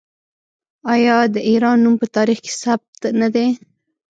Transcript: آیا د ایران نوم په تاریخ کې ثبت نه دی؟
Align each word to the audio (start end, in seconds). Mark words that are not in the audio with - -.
آیا 0.93 1.17
د 1.33 1.35
ایران 1.49 1.77
نوم 1.83 1.95
په 2.01 2.07
تاریخ 2.15 2.37
کې 2.45 2.51
ثبت 2.61 2.99
نه 3.21 3.27
دی؟ 3.35 3.47